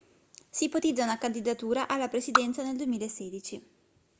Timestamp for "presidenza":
2.07-2.63